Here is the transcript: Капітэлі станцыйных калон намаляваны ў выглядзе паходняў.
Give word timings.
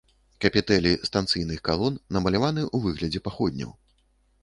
Капітэлі 0.45 0.93
станцыйных 1.09 1.61
калон 1.71 2.01
намаляваны 2.19 2.67
ў 2.75 2.91
выглядзе 2.91 3.19
паходняў. 3.29 3.79